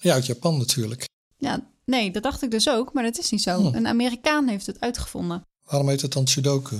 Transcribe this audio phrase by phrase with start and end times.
[0.00, 1.08] Ja, uit Japan natuurlijk.
[1.36, 3.60] Ja, nee, dat dacht ik dus ook, maar dat is niet zo.
[3.70, 3.76] Hm.
[3.76, 5.42] Een Amerikaan heeft het uitgevonden.
[5.64, 6.76] Waarom heet het dan Sudoku?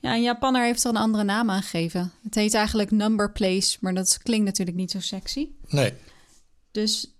[0.00, 2.12] Ja, een Japanner heeft er een andere naam aan gegeven.
[2.22, 5.48] Het heet eigenlijk number place, maar dat klinkt natuurlijk niet zo sexy.
[5.68, 5.92] Nee.
[6.70, 7.12] Dus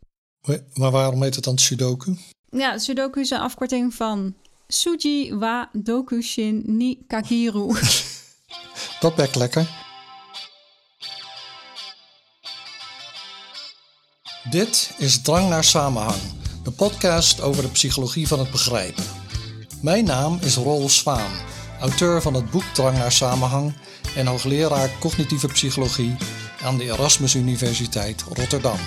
[0.74, 2.17] Maar waarom heet het dan Sudoku?
[2.51, 4.35] ja, Sudoku is een afkorting van
[4.69, 7.75] Suji wa Dokushin ni Kakiru.
[9.01, 9.88] Dat bekt lekker.
[14.51, 16.20] Dit is Drang naar Samenhang,
[16.62, 19.04] de podcast over de psychologie van het begrijpen.
[19.82, 21.30] Mijn naam is Rol Zwaan,
[21.80, 23.74] auteur van het boek Drang naar Samenhang
[24.16, 26.16] en hoogleraar cognitieve psychologie
[26.62, 28.78] aan de Erasmus Universiteit Rotterdam.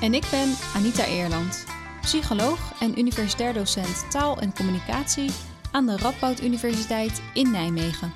[0.00, 1.64] en ik ben Anita Eerland,
[2.00, 5.30] psycholoog en universitair docent taal en communicatie
[5.70, 8.12] aan de Radboud Universiteit in Nijmegen.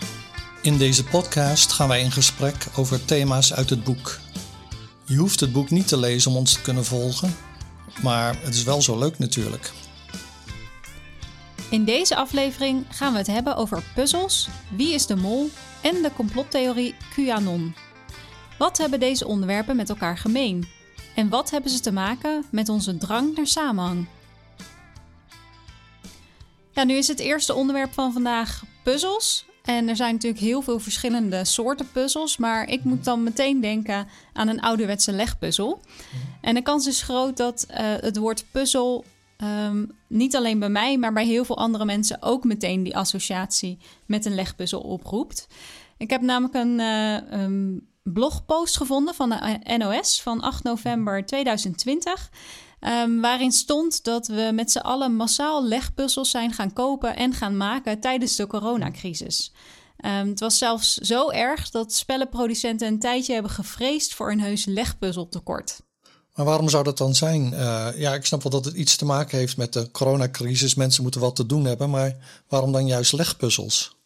[0.62, 4.20] In deze podcast gaan wij in gesprek over thema's uit het boek.
[5.12, 7.36] Je hoeft het boek niet te lezen om ons te kunnen volgen,
[8.02, 9.72] maar het is wel zo leuk natuurlijk.
[11.70, 16.10] In deze aflevering gaan we het hebben over puzzels, wie is de mol en de
[16.16, 17.74] complottheorie QAnon.
[18.58, 20.68] Wat hebben deze onderwerpen met elkaar gemeen?
[21.14, 24.06] En wat hebben ze te maken met onze drang naar samenhang?
[26.70, 29.44] Ja, nu is het eerste onderwerp van vandaag puzzels.
[29.62, 34.08] En er zijn natuurlijk heel veel verschillende soorten puzzels, maar ik moet dan meteen denken
[34.32, 35.80] aan een ouderwetse legpuzzel.
[36.40, 39.04] En de kans is groot dat eh, het woord puzzel
[39.42, 43.78] Ehm, niet alleen bij mij, maar bij heel veel andere mensen ook meteen die associatie
[44.06, 45.46] met een legpuzzel oproept.
[45.96, 52.30] Ik heb namelijk een eh, blogpost gevonden van de NOS van 8 november 2020.
[52.82, 57.56] Ehm, waarin stond dat we met z'n allen massaal legpuzzels zijn gaan kopen en gaan
[57.56, 59.52] maken tijdens de coronacrisis.
[59.96, 64.64] Ehm, het was zelfs zo erg dat spellenproducenten een tijdje hebben gevreesd voor een heus
[64.64, 65.80] legpuzzeltekort.
[66.34, 67.54] Maar waarom zou dat dan zijn?
[67.54, 70.74] Eh, ja, ik snap wel dat het iets te maken heeft met de coronacrisis.
[70.74, 72.16] Mensen moeten wat te doen hebben, maar
[72.48, 73.96] waarom dan juist legpuzzels?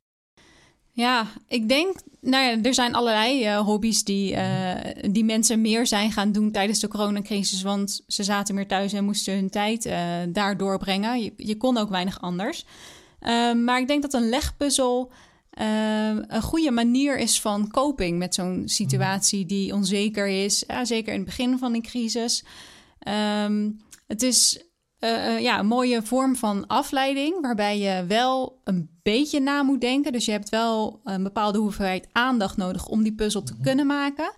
[0.97, 5.86] Ja, ik denk, nou ja, er zijn allerlei eh, hobby's die, eh, die mensen meer
[5.86, 7.62] zijn gaan doen tijdens de coronacrisis.
[7.62, 9.98] Want ze zaten meer thuis en moesten hun tijd eh,
[10.29, 11.23] daar doorbrengen.
[11.23, 12.64] Je, je kon ook weinig anders.
[13.20, 15.12] Ehm, maar ik denk dat een legpuzzel
[15.51, 20.64] ehm, een goede manier is van coping met zo'n situatie die onzeker is.
[20.67, 22.45] Ja, zeker in het begin van die crisis.
[22.98, 23.70] Ehm,
[24.07, 24.64] het is
[25.06, 29.80] eh, eh, ja, een mooie vorm van afleiding, waarbij je wel een beetje na moet
[29.80, 30.12] denken.
[30.12, 34.34] Dus je hebt wel een bepaalde hoeveelheid aandacht nodig om die puzzel te kunnen maken.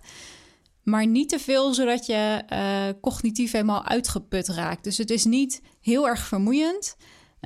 [0.83, 4.83] Maar niet te veel, zodat je eh, cognitief helemaal uitgeput raakt.
[4.83, 6.95] Dus het is niet heel erg vermoeiend.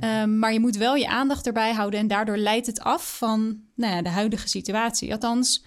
[0.04, 3.60] Um, maar je moet wel je aandacht erbij houden en daardoor leidt het af van
[3.74, 5.12] nou ja, de huidige situatie.
[5.12, 5.64] Althans,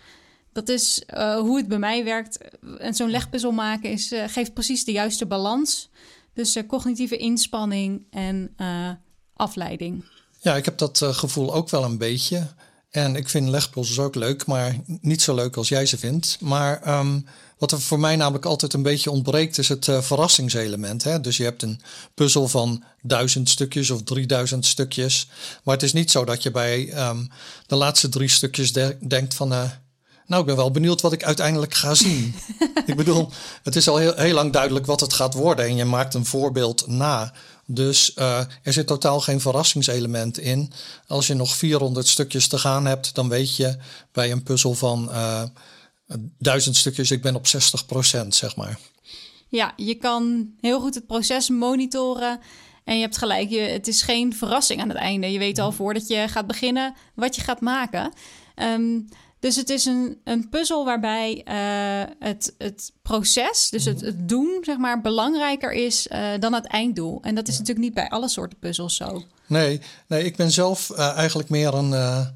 [0.54, 2.40] dat is uh, hoe het bij mij werkt.
[2.78, 5.90] En zo'n legpuzzel maken is, geeft precies de juiste balans
[6.38, 8.90] dus uh, cognitieve inspanning en uh,
[9.34, 10.04] afleiding.
[10.42, 12.48] Ja, ik heb dat uh, gevoel ook wel een beetje.
[12.90, 16.38] En ik vind legpuzzels ook leuk, maar niet zo leuk als jij ze vindt.
[16.40, 17.26] Maar um,
[17.58, 21.04] wat er voor mij namelijk altijd een beetje ontbreekt, is het verrassingselement.
[21.04, 21.22] Hè?
[21.22, 21.82] Dus je hebt een
[22.14, 25.28] puzzel van duizend stukjes of drieduizend stukjes.
[25.64, 27.30] Maar het is niet zo dat je bij um,
[27.66, 29.54] de laatste drie stukjes de denkt van...
[30.28, 32.36] Nou, ik ben wel benieuwd wat ik uiteindelijk ga zien.
[32.86, 33.30] ik bedoel,
[33.64, 36.26] het is al heel, heel lang duidelijk wat het gaat worden en je maakt een
[36.26, 37.34] voorbeeld na.
[37.66, 40.72] Dus uh, er zit totaal geen verrassingselement in.
[41.08, 43.78] Als je nog 400 stukjes te gaan hebt, dan weet je
[44.12, 45.44] bij een puzzel van uh,
[46.38, 48.80] duizend stukjes, ik ben op 60% zeg maar.
[49.50, 52.40] Ja, je kan heel goed het proces monitoren.
[52.84, 55.32] En je hebt gelijk, je, het is geen verrassing aan het einde.
[55.32, 58.14] Je weet al voordat je gaat beginnen wat je gaat maken.
[58.56, 59.08] Um,
[59.40, 64.58] dus het is een, een puzzel waarbij uh, het, het proces, dus het, het doen,
[64.62, 67.20] zeg maar, belangrijker is uh, dan het einddoel.
[67.22, 67.60] En dat is ja.
[67.60, 69.24] natuurlijk niet bij alle soorten puzzels zo.
[69.48, 72.28] Nee, nee ik ben zelf uh, eigenlijk meer een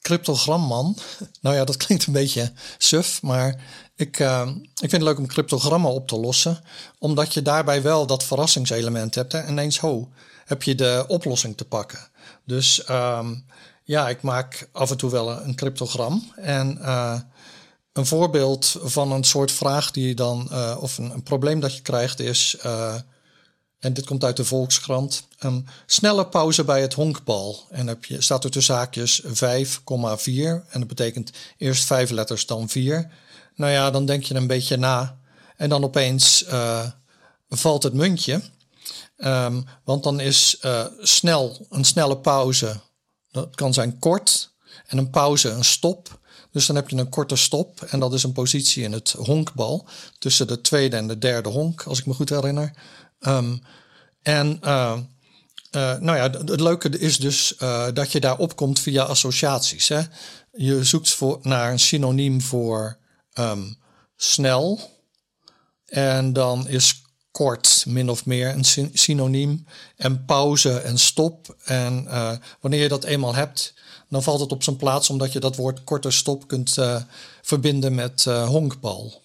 [0.00, 0.96] cryptogramman.
[1.42, 3.48] nou ja, dat klinkt een beetje suf, maar
[3.96, 6.60] ik, ik vind het leuk om cryptogrammen op te lossen.
[6.98, 9.32] Omdat je daarbij wel dat verrassingselement hebt.
[9.32, 9.38] Hè?
[9.38, 10.08] En ineens, ho,
[10.44, 12.08] heb je de oplossing te pakken.
[12.44, 12.88] Dus...
[12.88, 13.44] Um,
[13.90, 16.32] ja, ik maak af en toe wel een cryptogram.
[16.36, 17.20] En uh,
[17.92, 21.74] een voorbeeld van een soort vraag die je dan, uh, of een, een, probleem dat
[21.74, 22.94] je krijgt is, uh,
[23.78, 27.66] en dit komt uit de Volkskrant, een snelle pauze bij het honkbal.
[27.70, 32.68] En heb je, staat er tussen haakjes 5,4 en dat betekent eerst vijf letters, dan
[32.68, 33.10] vier.
[33.54, 35.18] Nou ja, dan denk je een beetje na
[35.56, 36.44] en dan opeens
[37.48, 38.40] valt het muntje.
[39.16, 40.58] Um, want dan is
[41.00, 42.80] snel, een snelle pauze
[43.30, 44.54] dat kan zijn kort
[44.86, 46.18] en een pauze, een stop.
[46.52, 49.88] Dus dan heb je een korte stop en dat is een positie in het honkbal
[50.18, 52.72] tussen de tweede en de derde honk, als ik me goed herinner.
[53.20, 53.56] Ehm,
[54.22, 54.58] en
[55.76, 59.88] uh, nou ja, het leuke is dus uh, dat je daar opkomt via associaties.
[59.88, 60.00] Hè?
[60.52, 62.98] Je zoekt voor, naar een synoniem voor
[63.34, 63.76] um,
[64.16, 64.80] snel.
[65.84, 66.99] En dan is
[67.30, 69.66] kort min of meer een synoniem.
[69.96, 71.56] En pauze en stop.
[71.64, 73.74] En uh, wanneer je dat eenmaal hebt,
[74.08, 77.02] dan valt het op zijn plaats omdat je dat woord korte stop kunt uh,
[77.42, 79.22] verbinden met uh, honkbal.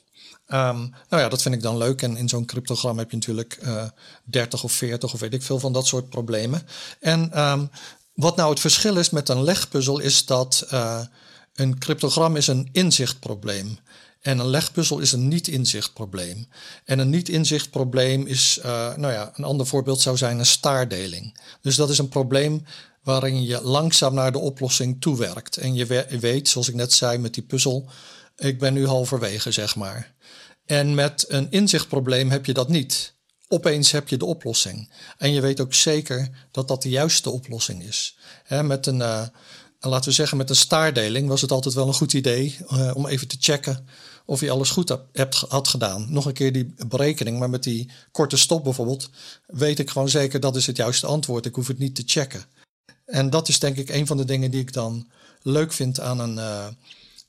[0.48, 2.02] Um, nou ja, dat vind ik dan leuk.
[2.02, 3.84] En in zo'n cryptogram heb je natuurlijk uh,
[4.24, 6.62] 30 of 40 of weet ik veel van dat soort problemen.
[7.00, 7.70] En um,
[8.14, 10.68] wat nou het verschil is met een legpuzzel is dat
[11.56, 13.80] een cryptogram is een inzichtprobleem.
[14.26, 16.48] En een legpuzzel is een niet-inzichtprobleem.
[16.86, 21.38] En een niet-inzichtprobleem is, uh, nou ja, een ander voorbeeld zou zijn een staardeling.
[21.62, 22.66] Dus dat is een probleem
[23.04, 25.58] waarin je langzaam naar de oplossing toewerkt.
[25.58, 27.90] En je weet, zoals ik net zei met die puzzel,
[28.38, 30.14] ik ben nu halverwege, zeg maar.
[30.66, 33.14] En met een inzichtprobleem heb je dat niet.
[33.48, 34.92] Opeens heb je de oplossing.
[35.18, 38.18] En je weet ook zeker dat dat de juiste oplossing is.
[38.64, 39.28] Met een, uh,
[39.80, 43.08] laten we zeggen, met een staardeling was het altijd wel een goed idee uh, om
[43.08, 43.88] even te checken
[44.26, 46.06] of je alles goed hebt, had gedaan.
[46.10, 49.10] Nog een keer die berekening, maar met die korte stop bijvoorbeeld,
[49.48, 51.46] weet ik gewoon zeker dat is het juiste antwoord.
[51.46, 52.44] Ik hoef het niet te checken.
[53.06, 55.08] En dat is denk ik een van de dingen die ik dan
[55.42, 56.68] leuk vind aan, een, uh,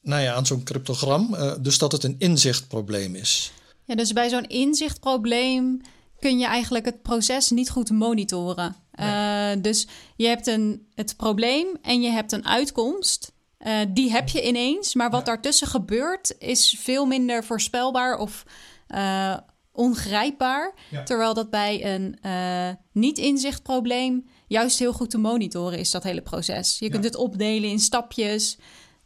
[0.02, 1.34] nou ja, aan zo'n cryptogram.
[1.34, 3.52] Uh, dus dat het een inzichtprobleem is.
[3.84, 5.81] Ja, dus bij zo'n inzichtprobleem
[6.19, 8.76] kun je eigenlijk het proces niet goed monitoren.
[8.93, 9.56] Nee.
[9.56, 13.32] Uh, dus je hebt een, het probleem en je hebt een uitkomst.
[13.67, 18.45] Uh, die heb je ineens, maar wat daartussen gebeurt is veel minder voorspelbaar of
[18.89, 19.37] uh,
[19.73, 20.75] ongrijpbaar.
[20.91, 21.03] Ja.
[21.03, 26.79] Terwijl dat bij een uh, niet-inzichtprobleem juist heel goed te monitoren is, dat hele proces.
[26.79, 28.59] Je kunt het opdelen in stapjes.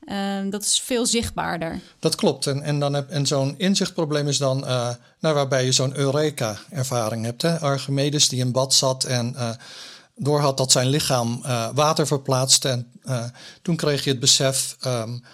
[0.05, 0.17] Uh,
[0.51, 1.81] dat is veel zichtbaarder.
[1.99, 2.47] Dat klopt.
[2.47, 4.61] En, en, dan heb, en zo'n inzichtprobleem is dan
[5.21, 7.43] nou, waarbij je zo'n Eureka-ervaring hebt.
[7.43, 7.59] Hè?
[7.59, 9.35] Archimedes die in bad zat en
[10.23, 12.65] door had dat zijn lichaam uh, water verplaatst.
[12.65, 13.25] En uh,
[13.63, 15.25] toen kreeg je het besef, um,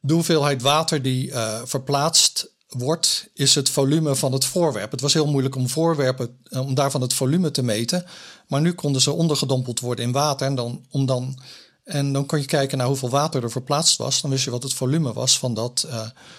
[0.00, 4.90] de hoeveelheid water die uh, verplaatst wordt, is het volume van het voorwerp.
[4.90, 8.04] Het was heel moeilijk om voorwerpen, om daarvan het volume te meten.
[8.48, 10.46] Maar nu konden ze ondergedompeld worden in water.
[10.46, 11.38] En dan, om dan,
[11.84, 14.20] en dan kon je kijken naar hoeveel water er verplaatst was.
[14.20, 15.86] Dan wist je wat het volume was van dat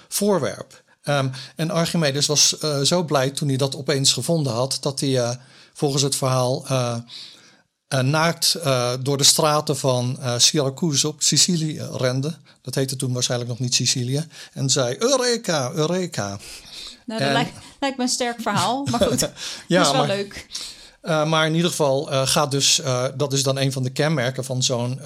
[0.07, 0.84] voorwerp.
[1.06, 5.38] Um, en Archimedes was zo blij toen hij dat opeens gevonden had, dat hij
[5.74, 6.66] volgens het verhaal
[8.01, 12.38] naakt uh, door de straten van uh, Syracuse op Sicilië rende.
[12.62, 14.28] Dat heette toen waarschijnlijk nog niet Sicilië.
[14.54, 16.28] En zei: Eureka, Eureka.
[17.06, 18.88] Nou, dat en, lijkt, lijkt, me een sterk verhaal.
[18.92, 19.19] Maar goed,
[19.68, 20.48] ja, dat is wel maar, leuk.
[21.01, 22.81] maar in ieder geval gaat dus,
[23.16, 25.00] dat is dan een van de kenmerken van zo'n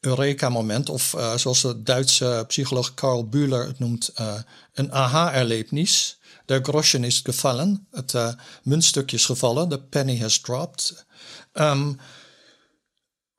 [0.00, 0.88] Eureka-moment.
[0.88, 4.12] Of zoals de Duitse psycholoog Karl Bühler het noemt,
[4.72, 6.18] een aha-erlebnis.
[6.46, 8.14] De groschen is gevallen, het
[8.62, 11.04] muntstukje is gevallen, de penny has dropped.
[11.52, 11.98] Um,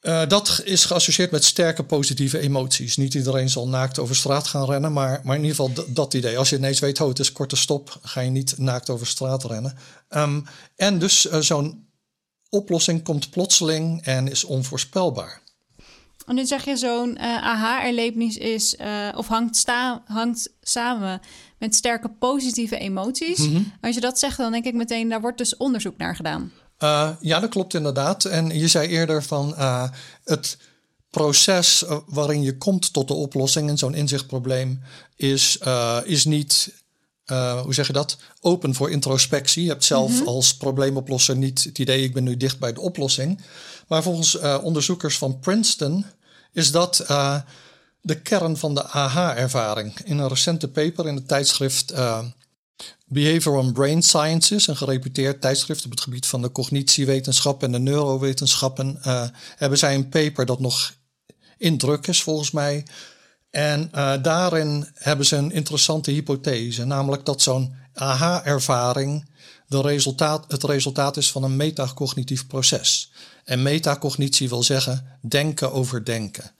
[0.01, 2.97] uh, dat is geassocieerd met sterke positieve emoties.
[2.97, 6.37] Niet iedereen zal naakt over straat gaan rennen, maar, maar in ieder geval dat idee.
[6.37, 9.43] Als je ineens weet, oh, het is korte stop, ga je niet naakt over straat
[9.43, 9.77] rennen.
[10.09, 10.45] Um,
[10.75, 11.87] en dus uh, zo'n
[12.49, 15.41] oplossing komt plotseling en is onvoorspelbaar.
[16.25, 18.75] En nu zeg je zo'n uh, aha-erlevenis is,
[19.15, 21.21] of hangt, sta, hangt samen
[21.57, 23.37] met sterke positieve emoties.
[23.37, 23.73] Mm -hmm.
[23.81, 26.51] Als je dat zegt, dan denk ik meteen, daar wordt dus onderzoek naar gedaan.
[26.83, 28.25] Uh, ja, dat klopt inderdaad.
[28.25, 29.89] En je zei eerder van uh,
[30.23, 30.57] het
[31.09, 34.81] proces waarin je komt tot de oplossing in zo'n inzichtprobleem
[35.15, 36.73] is, uh, is niet,
[37.63, 39.63] hoe zeg je dat, open voor introspectie.
[39.63, 40.27] Je hebt zelf mm -hmm.
[40.27, 43.41] als probleemoplosser niet het idee, ik ben nu dicht bij de oplossing.
[43.87, 46.05] Maar volgens onderzoekers van Princeton
[46.53, 47.05] is dat
[48.01, 49.99] de kern van de aha-ervaring.
[50.03, 51.93] In een recente paper in het tijdschrift
[53.05, 58.99] Behavioral Brain Sciences, een gereputeerd tijdschrift op het gebied van de cognitiewetenschap en de neurowetenschappen,
[59.05, 60.93] uh, hebben zij een paper dat nog
[61.57, 62.85] in druk is volgens mij.
[63.49, 69.31] En uh, daarin hebben ze een interessante hypothese, namelijk dat zo'n aha-ervaring
[69.81, 73.11] resultaat, het resultaat is van een metacognitief proces.
[73.43, 76.51] En metacognitie wil zeggen denken over denken.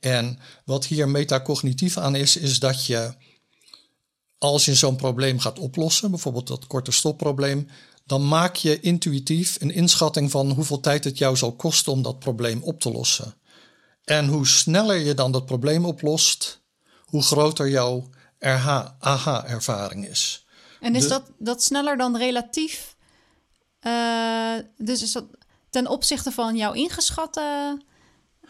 [0.00, 3.14] En wat hier metacognitief aan is, is dat je
[4.40, 7.68] als je zo'n probleem gaat oplossen, bijvoorbeeld dat korte stopprobleem,
[8.06, 12.18] dan maak je intuïtief een inschatting van hoeveel tijd het jou zal kosten om dat
[12.18, 13.34] probleem op te lossen.
[14.04, 16.60] En hoe sneller je dan dat probleem oplost,
[17.04, 18.08] hoe groter jouw
[18.98, 20.44] aha-ervaring is.
[20.80, 22.96] En is De, dat, dat sneller dan relatief?
[23.82, 25.24] Uh, dus is dat
[25.70, 27.78] ten opzichte van jouw ingeschatte.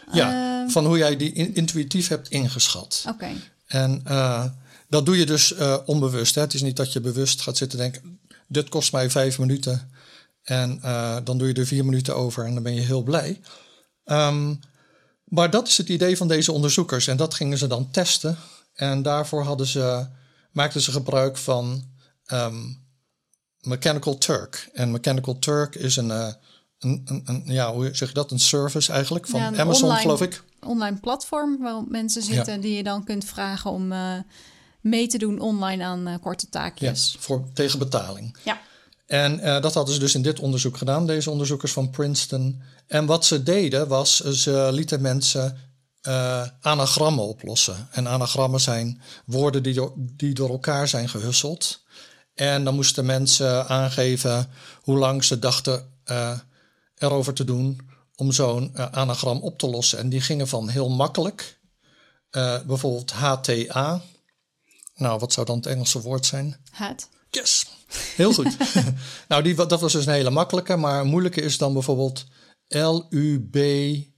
[0.09, 3.04] Uh, ja, van hoe jij die in, intuïtief hebt ingeschat.
[3.06, 3.14] Oké.
[3.14, 3.37] Okay.
[3.66, 4.44] En uh,
[4.90, 6.35] dat doe je dus uh, onbewust.
[6.35, 6.40] Hè?
[6.40, 9.90] Het is niet dat je bewust gaat zitten denken: dit kost mij vijf minuten
[10.42, 10.80] En
[11.25, 13.40] dan doe je er vier minuten over en dan ben je heel blij.
[14.04, 14.61] Um,
[15.30, 17.06] maar dat is het idee van deze onderzoekers.
[17.06, 18.37] En dat gingen ze dan testen.
[18.75, 20.06] En daarvoor hadden ze,
[20.52, 21.85] maakten ze gebruik van
[22.25, 22.56] ehm,
[23.61, 24.70] Mechanical Turk.
[24.73, 26.28] En Mechanical Turk is een, uh,
[26.78, 28.30] een, een, een, ja, hoe zeg je dat?
[28.30, 30.42] Een service eigenlijk van Amazon, online, geloof ik.
[30.61, 34.18] Online platform waarop mensen zitten die je dan kunt vragen om uh,
[34.80, 37.12] mee te doen online aan uh, korte taakjes.
[37.12, 38.37] Ja, voor, tegen betaling.
[38.44, 38.60] Ja.
[39.06, 42.62] En uh, dat hadden ze dus in dit onderzoek gedaan, deze onderzoekers van Princeton.
[42.87, 45.58] En wat ze deden was, ze lieten mensen
[46.08, 47.88] uh, anagrammen oplossen.
[47.90, 51.82] En anagrammen zijn woorden die door, die door elkaar zijn gehusseld.
[52.34, 54.49] En dan moesten mensen aangeven
[54.82, 56.38] hoe lang ze dachten uh,
[56.96, 57.80] erover te doen
[58.14, 59.99] om zo'n anagram op te lossen.
[59.99, 61.58] En die gingen van heel makkelijk,
[62.66, 64.00] bijvoorbeeld HTA.
[65.00, 66.57] Nou, wat zou dan het Engelse woord zijn?
[66.71, 67.09] Het.
[67.30, 67.66] Yes.
[68.16, 68.57] Heel goed.
[69.28, 72.26] nou, die, dat was dus een hele makkelijke, maar een moeilijke is dan bijvoorbeeld
[72.69, 74.09] L-U-B-E-M-J-D.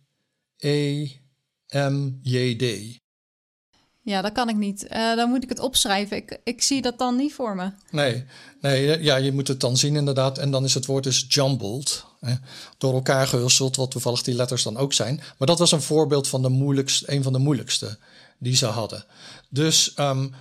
[4.05, 4.85] Ja, dat kan ik niet.
[4.85, 6.17] Uh, dan moet ik het opschrijven.
[6.17, 7.71] Ik, ik zie dat dan niet voor me.
[7.91, 8.25] Nee,
[8.61, 10.39] nee ja, je moet het dan zien inderdaad.
[10.39, 12.05] En dan is het woord dus jumbled.
[12.21, 12.35] Hè,
[12.79, 15.17] door elkaar gehusteld, wat toevallig die letters dan ook zijn.
[15.39, 17.99] Maar dat was een voorbeeld van de moeilijkste, een van de moeilijkste
[18.39, 19.05] die ze hadden.
[19.49, 20.35] Dus um,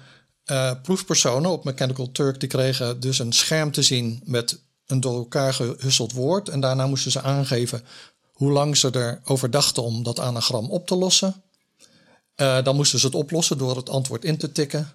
[0.52, 5.16] uh, proefpersonen op Mechanical Turk die kregen dus een scherm te zien met een door
[5.16, 6.50] elkaar gehusseld woord.
[6.50, 7.84] En daarna moesten ze aangeven
[8.32, 11.44] hoe lang ze erover dachten om dat anagram op te lossen.
[12.36, 14.92] Uh, dan moesten ze het oplossen door het antwoord in te tikken.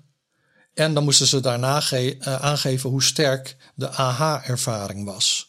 [0.75, 5.49] En dan moesten ze daarna uh, aangeven hoe sterk de AH-ervaring was.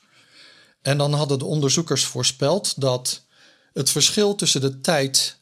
[0.81, 3.25] En dan hadden de onderzoekers voorspeld dat
[3.73, 5.39] het verschil tussen de tijd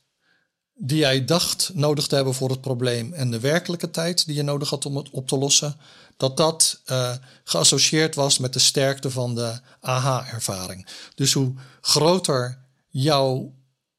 [0.78, 4.44] die jij dacht nodig te hebben voor het probleem en de werkelijke tijd die je
[4.44, 5.78] nodig had om het op te lossen,
[6.18, 10.88] dat dat uh, geassocieerd was met de sterkte van de aha-ervaring.
[11.16, 12.58] Dus hoe groter
[12.90, 13.54] jouw,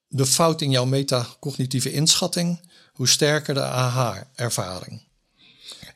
[0.09, 2.61] de fout in jouw metacognitieve inschatting,
[2.93, 5.03] hoe sterker de aha-ervaring.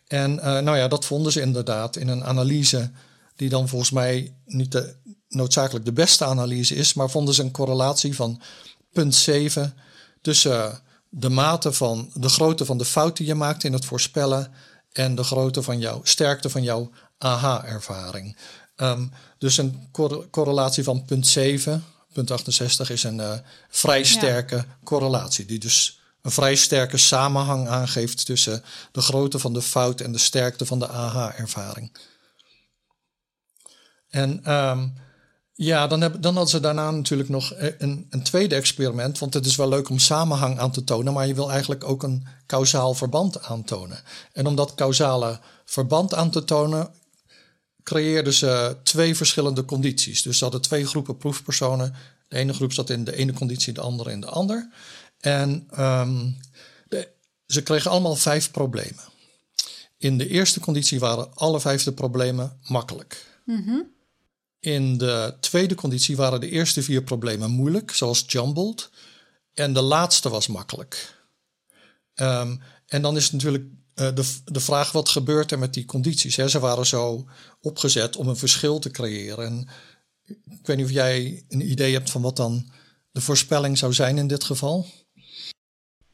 [0.07, 2.91] En uh, nou ja, dat vonden ze inderdaad in een analyse
[3.37, 4.95] die dan volgens mij niet de,
[5.29, 8.41] noodzakelijk de beste analyse is, maar vonden ze een correlatie van
[8.93, 9.75] punt 7
[10.21, 14.53] tussen de mate van de grootte van de fout die je maakt in het voorspellen
[14.93, 18.37] en de grootte van jouw sterkte van jouw aha-ervaring.
[18.77, 19.89] Um, dus een
[20.31, 23.33] correlatie van punt 7, punt 68 is een uh,
[23.69, 24.67] vrij sterke ja.
[24.85, 28.63] correlatie, die dus een vrij sterke samenhang aangeeft tussen
[28.93, 31.97] de grootte van de fout en de sterkte van de aha-ervaring.
[34.09, 34.95] En um,
[35.63, 39.19] ja, dan, heb, dan hadden ze daarna natuurlijk nog eh, een, een tweede experiment.
[39.19, 42.03] Want het is wel leuk om samenhang aan te tonen, maar je wil eigenlijk ook
[42.03, 43.99] een kausaal verband aantonen.
[44.33, 46.91] En om dat causale verband aan te tonen,
[47.83, 50.23] creëerden ze twee verschillende condities.
[50.23, 51.95] Dus ze hadden twee groepen proefpersonen.
[52.29, 54.69] De ene groep zat in de ene conditie, de andere in de ander.
[55.21, 55.69] En
[56.89, 57.09] de,
[57.47, 59.05] ze kregen allemaal vijf problemen.
[59.99, 63.27] In de eerste conditie waren alle vijf de problemen makkelijk.
[63.45, 63.99] Mm
[64.61, 68.91] in de tweede conditie waren de eerste vier problemen moeilijk, zoals jumbled.
[69.55, 71.19] En de laatste was makkelijk.
[72.15, 76.35] Um, en dan is natuurlijk uh, de, de vraag: wat gebeurt er met die condities?
[76.35, 77.29] Ze waren zo
[77.61, 79.45] opgezet om een verschil te creëren.
[79.45, 79.69] En
[80.27, 82.71] ik weet niet of jij een idee hebt van wat dan
[83.11, 84.87] de voorspelling zou zijn in dit geval.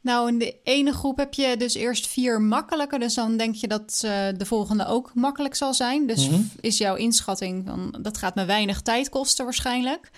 [0.06, 2.98] Nou, in de ene groep heb je dus eerst vier makkelijke.
[2.98, 6.06] Dus dan denk je dat uh, de volgende ook makkelijk zal zijn.
[6.06, 6.50] Dus mm-hmm.
[6.60, 10.10] is jouw inschatting van dat gaat me weinig tijd kosten waarschijnlijk.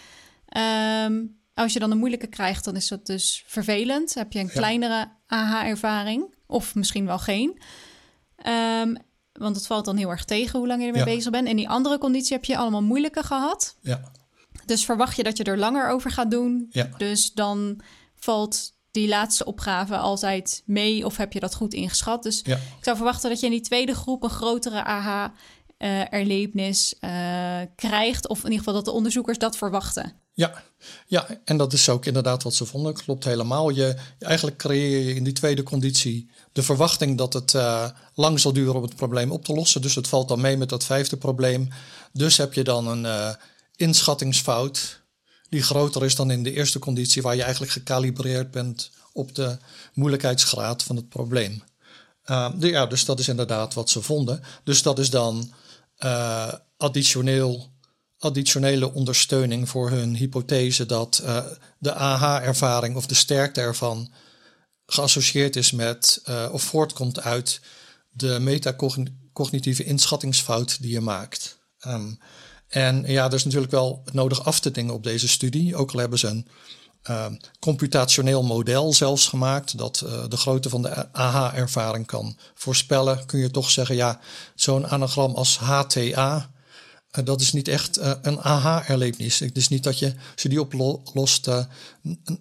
[1.04, 4.14] Um, als je dan een moeilijke krijgt, dan is dat dus vervelend.
[4.14, 4.52] Heb je een ja.
[4.52, 7.60] kleinere AH-ervaring of misschien wel geen.
[8.46, 8.96] Um,
[9.32, 11.14] want het valt dan heel erg tegen hoe lang je ermee ja.
[11.14, 11.48] bezig bent.
[11.48, 13.76] In die andere conditie heb je allemaal moeilijke gehad.
[13.80, 14.00] Ja.
[14.64, 16.66] Dus verwacht je dat je er langer over gaat doen.
[16.70, 16.88] Ja.
[16.96, 17.80] Dus dan
[18.14, 22.22] valt die laatste opgave altijd mee of heb je dat goed ingeschat?
[22.22, 22.56] Dus ja.
[22.56, 25.32] ik zou verwachten dat je in die tweede groep een grotere aha
[25.78, 27.10] uh, erlevenis uh,
[27.76, 28.28] krijgt.
[28.28, 30.12] Of in ieder geval dat de onderzoekers dat verwachten.
[30.32, 30.64] Ja.
[31.06, 32.94] ja, en dat is ook inderdaad wat ze vonden.
[32.94, 33.70] Klopt helemaal.
[33.70, 38.52] Je, eigenlijk creëer je in die tweede conditie de verwachting dat het uh, lang zal
[38.52, 39.82] duren om het probleem op te lossen.
[39.82, 41.68] Dus het valt dan mee met dat vijfde probleem.
[42.12, 43.36] Dus heb je dan een
[43.76, 44.97] inschattingsfout
[45.48, 49.58] die groter is dan in de eerste conditie, waar je eigenlijk gecalibreerd bent op de
[49.94, 51.62] moeilijkheidsgraad van het probleem.
[52.58, 54.42] De, ja, dus dat is inderdaad wat ze vonden.
[54.64, 55.52] Dus dat is dan
[55.98, 57.72] uh, additioneel,
[58.18, 61.44] additionele ondersteuning voor hun hypothese dat uh,
[61.78, 64.12] de AH-ervaring of de sterkte ervan
[64.86, 67.60] geassocieerd is met of voortkomt uit
[68.10, 71.58] de metacognitieve inschattingsfout die je maakt.
[71.86, 72.18] Um,
[72.68, 75.76] En ja, er is natuurlijk wel nodig af te dingen op deze studie.
[75.76, 76.46] Ook al hebben ze een
[77.10, 77.26] uh,
[77.60, 83.26] computationeel model zelfs gemaakt dat uh, de grootte van de AH-ervaring kan voorspellen.
[83.26, 84.20] Kun je toch zeggen, ja,
[84.54, 86.50] zo'n anagram als HTA,
[87.18, 89.38] uh, dat is niet echt een AH-erlevenis.
[89.38, 91.48] Het is niet dat je, als je die oplost,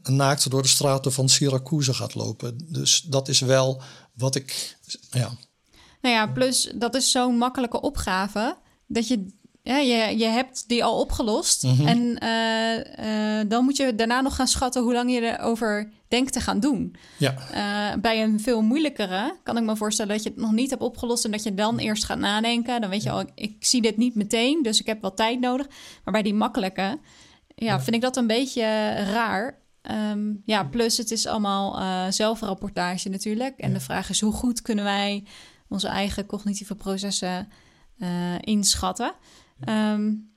[0.03, 2.57] naakt door de straten van Syracuse gaat lopen.
[2.71, 3.81] Dus dat is wel
[4.13, 4.77] wat ik,
[5.11, 5.37] ja.
[6.01, 8.57] Nou ja, plus dat is zo'n makkelijke opgave
[8.87, 9.25] dat je
[9.67, 11.63] ja, je, je hebt die al opgelost.
[11.63, 11.87] Mhm.
[11.87, 16.33] En uh, uh, dan moet je daarna nog gaan schatten hoe lang je erover denkt
[16.33, 16.95] te gaan doen.
[17.17, 17.33] Ja.
[17.33, 20.81] Uh, bij een veel moeilijkere kan ik me voorstellen dat je het nog niet hebt
[20.81, 22.81] opgelost en dat je dan eerst gaat nadenken.
[22.81, 25.39] Dan weet je al, ik, ik zie dit niet meteen, dus ik heb wel tijd
[25.39, 25.67] nodig.
[26.03, 26.99] Maar bij die makkelijke,
[27.55, 29.59] ja, vind ik dat een beetje raar.
[30.11, 31.79] Um, ja, plus het is allemaal
[32.11, 33.59] zelfrapportage natuurlijk.
[33.59, 35.23] En de vraag is hoe goed kunnen wij
[35.69, 37.49] onze eigen cognitieve processen
[38.39, 39.13] inschatten.
[39.65, 40.35] Um,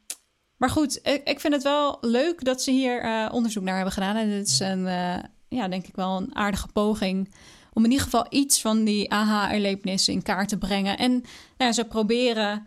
[0.61, 3.93] maar goed, ik, ik, vind het wel leuk dat ze hier uh, onderzoek naar hebben
[3.93, 4.17] gedaan.
[4.17, 5.17] En het is een, uh,
[5.49, 7.35] ja, denk ik wel een aardige poging
[7.73, 10.99] om in ieder geval iets van die aha-erlebnissen in kaart te brengen.
[10.99, 11.25] En
[11.59, 12.67] nou, ze proberen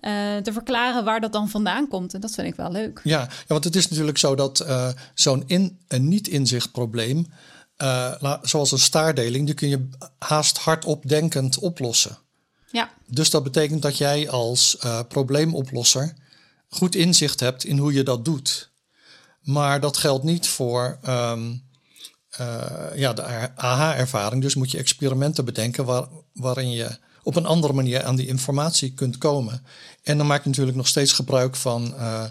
[0.00, 2.14] uh, te verklaren waar dat dan vandaan komt.
[2.14, 3.00] En dat vind ik wel leuk.
[3.04, 4.66] Ja, ja want het is natuurlijk zo dat
[5.14, 7.26] zo'n in, een niet-inzichtprobleem,
[8.42, 12.18] zoals een staardeling, die kun je haast hardop denkend oplossen.
[12.70, 12.90] Ja.
[13.06, 16.14] Dus dat betekent dat jij als uh, probleemoplosser
[16.68, 18.70] goed inzicht hebt in hoe je dat doet.
[19.42, 21.62] Maar dat geldt niet voor um,
[22.40, 23.22] uh, ja, de
[23.56, 24.42] AH-ervaring.
[24.42, 28.94] Dus moet je experimenten bedenken waar, waarin je op een andere manier aan die informatie
[28.94, 29.66] kunt komen.
[30.02, 32.24] En dan maak je natuurlijk nog steeds gebruik van uh,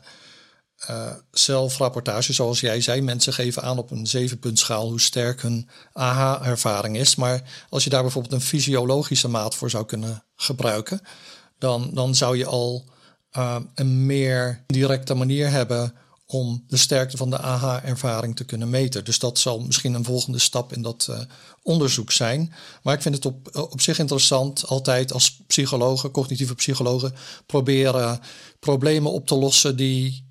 [1.31, 3.01] zelfrapportage, zoals jij zei.
[3.01, 7.15] Mensen geven aan op een zevenpuntschaal hoe sterk hun AH-ervaring is.
[7.15, 11.01] Maar als je daar bijvoorbeeld een fysiologische maat voor zou kunnen gebruiken,
[11.57, 12.85] dan, dan zou je al
[13.37, 15.93] uh, een meer directe manier hebben
[16.27, 19.05] om de sterkte van de AH-ervaring te kunnen meten.
[19.05, 21.19] Dus dat zal misschien een volgende stap in dat uh,
[21.63, 22.53] onderzoek zijn.
[22.83, 27.13] Maar ik vind het op, op zich interessant altijd als psychologen, cognitieve psychologen,
[27.45, 28.19] proberen
[28.59, 30.24] problemen op te lossen die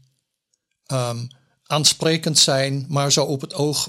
[0.92, 1.29] um,
[1.66, 3.88] aansprekend zijn, maar zo op het oog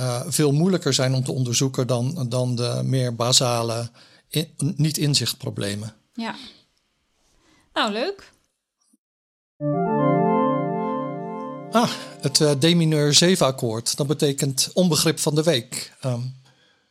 [0.00, 3.90] uh, veel moeilijker zijn om te onderzoeken dan, dan de meer basale
[4.28, 5.94] in, niet-inzichtproblemen.
[6.12, 6.34] Ja.
[7.72, 8.32] Nou, leuk.
[11.70, 11.90] Ah,
[12.20, 13.96] het uh, demineur 7 akkoord.
[13.96, 15.92] Dat betekent onbegrip van de week.
[16.04, 16.34] Um,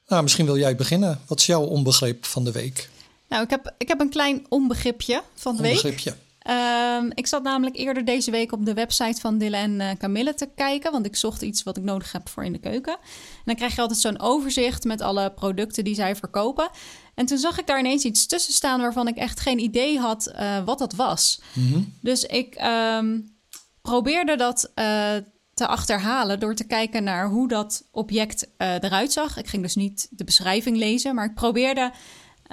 [0.07, 1.21] nou, misschien wil jij beginnen.
[1.27, 2.89] Wat is jouw onbegrip van de week?
[3.29, 6.09] Nou, ik heb, ik heb een klein onbegripje van de onbegripje.
[6.09, 6.19] week.
[6.49, 10.33] Um, ik zat namelijk eerder deze week op de website van Dille en uh, Camille
[10.33, 12.93] te kijken, want ik zocht iets wat ik nodig heb voor in de keuken.
[12.93, 16.69] En dan krijg je altijd zo'n overzicht met alle producten die zij verkopen.
[17.15, 20.33] En toen zag ik daar ineens iets tussen staan waarvan ik echt geen idee had
[20.35, 21.41] uh, wat dat was.
[21.53, 21.93] Mm -hmm.
[22.01, 22.61] Dus ik
[22.97, 23.37] um,
[23.81, 25.13] probeerde dat uh,
[25.53, 29.37] te achterhalen door te kijken naar hoe dat object eruit zag.
[29.37, 31.91] Ik ging dus niet de beschrijving lezen, maar ik probeerde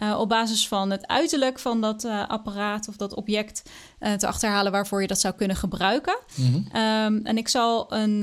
[0.02, 3.62] uh, op basis van het uiterlijk van dat uh, apparaat of dat object
[4.00, 6.18] uh, te achterhalen waarvoor je dat zou kunnen gebruiken.
[6.34, 6.82] Mm -hmm.
[6.82, 8.22] um, en ik zal een,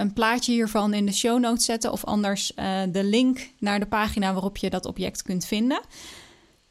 [0.00, 2.52] een, plaatje hiervan in de show notes zetten of anders
[2.90, 5.80] de link naar de pagina waarop je dat object kunt vinden.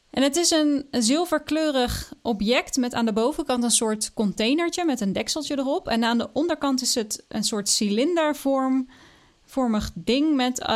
[0.09, 5.13] En het is een zilverkleurig object met aan de bovenkant een soort containertje met een
[5.13, 5.87] dekseltje erop.
[5.87, 8.87] En aan de onderkant is het een soort cilindervorm
[9.49, 10.67] vormig ding met uh,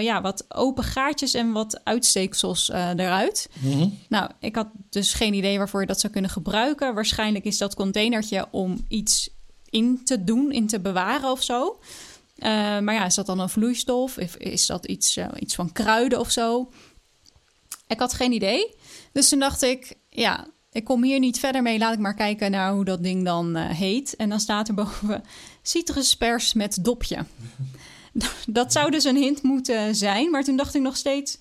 [0.00, 3.48] ja, wat open gaatjes en wat uitsteeksels uh, eruit.
[3.60, 3.98] Mm -hmm.
[4.08, 6.94] Nou, ik had dus geen idee waarvoor je dat zou kunnen gebruiken.
[6.94, 9.30] Waarschijnlijk is dat containertje om iets
[9.70, 11.78] in te doen, in te bewaren of zo.
[12.38, 12.46] Uh,
[12.78, 14.18] maar ja, is dat dan een vloeistof?
[14.18, 16.70] Of is dat iets, iets van kruiden of zo?
[17.86, 18.74] Ik had geen idee.
[19.12, 21.78] Dus toen dacht ik, ja, ik kom hier niet verder mee.
[21.78, 24.16] Laat ik maar kijken naar hoe dat ding dan heet.
[24.16, 25.22] En dan staat er boven
[25.62, 27.24] citruspers met dopje.
[28.46, 30.30] dat zou dus een hint moeten zijn.
[30.30, 31.38] Maar toen dacht ik nog steeds: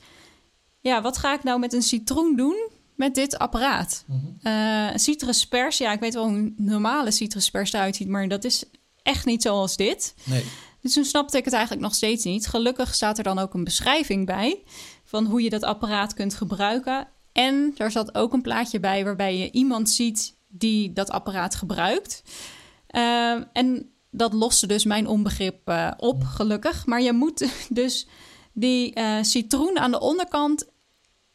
[0.80, 4.04] ja, wat ga ik nou met een citroen doen met dit apparaat?
[4.08, 4.52] Mm -hmm.
[4.52, 8.64] uh, citruspers, ja, ik weet wel hoe een normale citruspers eruit ziet, maar dat is
[9.04, 10.16] echt niet zoals dit.
[10.24, 10.44] Nee.
[10.82, 12.48] Dus toen snapte ik het eigenlijk nog steeds niet.
[12.48, 14.64] Gelukkig staat er dan ook een beschrijving bij
[15.04, 17.08] van hoe je dat apparaat kunt gebruiken.
[17.32, 22.24] En er zat ook een plaatje bij waarbij je iemand ziet die dat apparaat gebruikt.
[22.92, 26.86] Uh, en dat loste dus mijn onbegrip uh, op, gelukkig.
[26.86, 28.08] Maar je moet dus
[28.54, 30.68] die uh, citroen aan de onderkant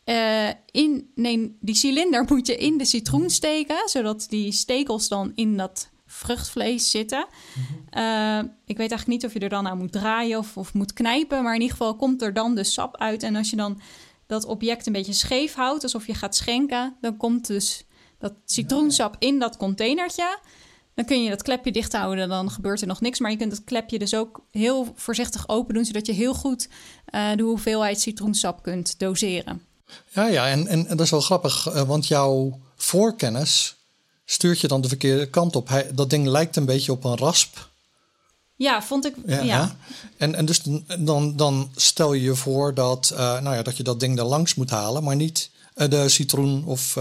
[0.04, 1.10] uh, in...
[1.14, 3.88] Nee, die cilinder moet je in de citroen steken...
[3.88, 7.26] zodat die stekels dan in dat vruchtvlees zitten.
[7.54, 8.56] Mm-hmm.
[8.66, 11.42] ik weet eigenlijk niet of je er dan aan moet draaien of, of moet knijpen...
[11.42, 13.22] maar in ieder geval komt er dan de sap uit.
[13.22, 13.80] En als je dan
[14.26, 15.82] dat object een beetje scheef houdt...
[15.82, 16.96] alsof je gaat schenken...
[17.00, 17.86] dan komt dus
[18.18, 20.38] dat citroensap in dat containertje.
[20.94, 23.18] Dan kun je dat klepje dicht houden, dan gebeurt er nog niks.
[23.18, 26.68] Maar je kunt het klepje dus ook heel voorzichtig open doen, zodat je heel goed
[27.14, 29.62] uh, de hoeveelheid citroensap kunt doseren.
[30.10, 33.76] Ja, ja, en, en, en dat is wel grappig, uh, want jouw voorkennis
[34.24, 35.68] stuurt je dan de verkeerde kant op.
[35.68, 37.68] Hij, dat ding lijkt een beetje op een rasp.
[38.56, 39.14] Ja, vond ik.
[39.26, 39.40] Ja.
[39.40, 39.76] ja.
[40.16, 40.62] En, en dus
[40.98, 44.24] dan, dan stel je je voor dat, uh, nou ja, dat je dat ding er
[44.24, 46.98] langs moet halen, maar niet de citroen of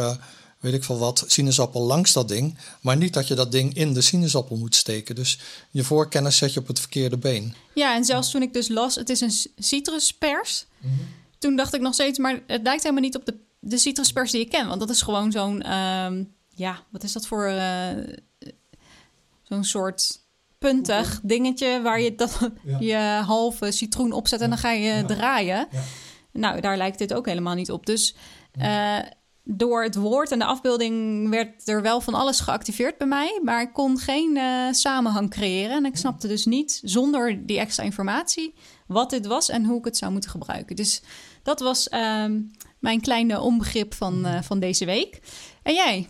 [0.64, 2.58] weet ik veel wat, sinaasappel langs dat ding.
[2.82, 5.16] Maar niet dat je dat ding in de sinaasappel moet steken.
[5.16, 5.40] Dus
[5.72, 7.56] je voorkennis zet je op het verkeerde been.
[7.74, 10.66] Ja, en zelfs toen ik dus las, het is een citruspers.
[10.82, 11.08] Mm -hmm.
[11.38, 14.42] Toen dacht ik nog steeds, maar het lijkt helemaal niet op de, de citruspers die
[14.42, 14.68] ik ken.
[14.68, 17.54] Want dat is gewoon zo'n, um, ja, wat is dat voor
[19.44, 20.20] zo'n soort
[20.58, 22.78] puntig dingetje waar je dat ja.
[22.80, 25.06] je halve citroen opzet en dan ga je ja.
[25.06, 25.68] draaien.
[25.72, 25.82] Ja.
[26.32, 27.86] Nou, daar lijkt dit ook helemaal niet op.
[27.86, 28.16] Dus
[28.60, 28.98] uh,
[29.44, 33.62] door het woord en de afbeelding werd er wel van alles geactiveerd bij mij, maar
[33.62, 38.54] ik kon geen uh, samenhang creëren en ik snapte dus niet zonder die extra informatie
[38.88, 40.76] wat dit was en hoe ik het zou moeten gebruiken.
[40.76, 41.02] Dus
[41.44, 42.26] dat was uh,
[42.80, 45.22] mijn kleine onbegrip van, uh, van deze week.
[45.64, 46.08] En jij?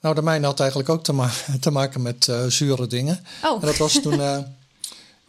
[0.00, 1.30] Nou, de mijne had eigenlijk ook te, ma
[1.60, 3.24] te maken met uh, zure dingen.
[3.44, 3.60] Oh.
[3.60, 4.20] En dat was toen.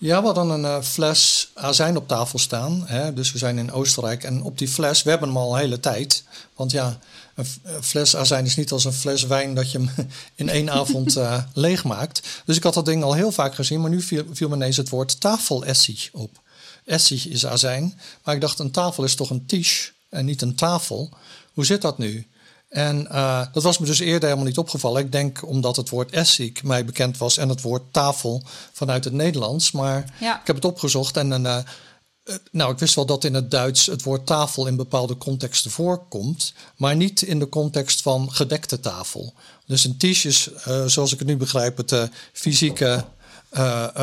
[0.05, 2.83] Ja, we hadden een uh, fles azijn op tafel staan.
[2.85, 3.13] Hè?
[3.13, 4.23] Dus we zijn in Oostenrijk.
[4.23, 6.23] En op die fles, we hebben hem al een hele tijd.
[6.55, 6.99] Want ja,
[7.35, 7.45] een,
[7.81, 9.89] fles azijn is niet als een fles wijn dat je hem
[10.35, 11.19] in één avond
[11.53, 12.21] leeg maakt.
[12.45, 13.81] Dus ik had dat ding al heel vaak gezien.
[13.81, 16.41] Maar nu viel, viel me ineens het woord tafelessig op.
[16.85, 17.99] Essig is azijn.
[18.23, 21.09] Maar ik dacht, een tafel is toch een tiche en niet een tafel.
[21.53, 22.27] Hoe zit dat nu?
[22.69, 25.01] En uh, dat was me dus eerder helemaal niet opgevallen.
[25.01, 29.13] Ik denk omdat het woord essig mij bekend was en het woord tafel vanuit het
[29.13, 29.71] Nederlands.
[29.71, 30.39] Maar ja.
[30.39, 31.57] ik heb het opgezocht en uh,
[32.51, 36.53] nou, ik wist wel dat in het Duits het woord tafel in bepaalde contexten voorkomt,
[36.77, 39.33] maar niet in de context van gedekte tafel.
[39.65, 43.05] Dus een tisch is, uh, zoals ik het nu begrijp, het fysieke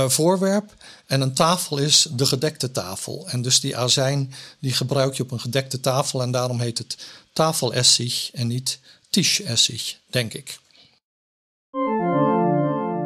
[0.06, 0.74] voorwerp.
[1.06, 3.28] En een tafel is de gedekte tafel.
[3.28, 6.96] En dus die azijn die gebruik je op een gedekte tafel en daarom heet het
[7.32, 8.78] tafelessig en niet
[9.10, 10.60] tischessig, denk ik.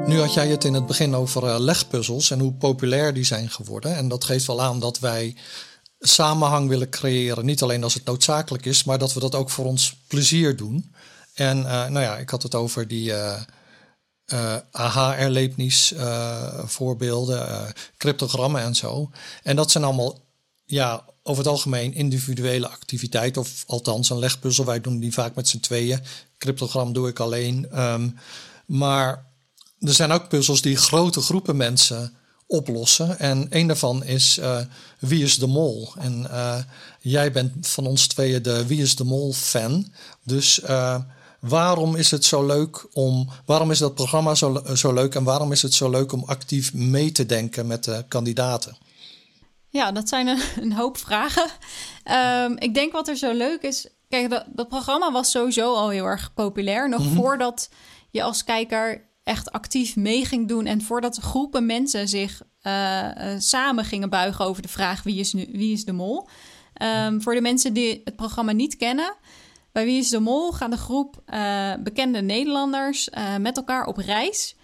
[0.06, 3.50] Nu had jij het in het begin over uh, legpuzzels en hoe populair die zijn
[3.50, 3.96] geworden.
[3.96, 5.36] En dat geeft wel aan dat wij
[5.98, 7.44] samenhang willen creëren.
[7.44, 10.94] Niet alleen als het noodzakelijk is, maar dat we dat ook voor ons plezier doen.
[11.34, 13.42] En uh, nou ja, ik had het over die uh,
[14.70, 15.94] aha-erlebnis
[16.64, 19.10] voorbeelden, cryptogrammen en zo.
[19.42, 20.18] En dat zijn allemaal
[20.64, 24.64] ja, over het algemeen individuele activiteit, of althans een legpuzzel.
[24.64, 26.00] Wij doen die vaak met z'n tweeën.
[26.38, 27.82] Cryptogram doe ik alleen.
[27.82, 28.18] Um,
[28.66, 29.24] maar
[29.78, 32.14] er zijn ook puzzels die grote groepen mensen
[32.46, 33.18] oplossen.
[33.18, 34.58] En een daarvan is uh,
[34.98, 35.92] Wie is de Mol?
[35.98, 36.56] En uh,
[37.00, 39.92] jij bent van ons tweeën de Wie is de Mol fan.
[40.22, 41.00] Dus uh,
[41.40, 43.30] waarom is het zo leuk om.
[43.44, 46.74] Waarom is dat programma zo, zo leuk en waarom is het zo leuk om actief
[46.74, 48.76] mee te denken met de kandidaten?
[49.76, 51.50] Ja, dat zijn een, een hoop vragen.
[52.44, 53.88] Um, ik denk wat er zo leuk is.
[54.08, 56.88] Kijk, dat, dat programma was sowieso al heel erg populair.
[56.88, 57.16] Nog mm -hmm.
[57.16, 57.70] voordat
[58.10, 60.66] je als kijker echt actief mee ging doen.
[60.66, 65.32] En voordat groepen mensen zich uh, uh, samen gingen buigen over de vraag: wie is,
[65.32, 66.28] nu, wie is de mol?
[66.82, 69.14] Um, voor de mensen die het programma niet kennen.
[69.72, 73.08] Bij Wie is de Mol gaan de groep uh, bekende Nederlanders
[73.40, 74.56] met elkaar op reis.